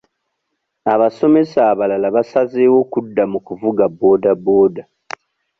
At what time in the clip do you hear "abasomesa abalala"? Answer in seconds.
0.93-2.07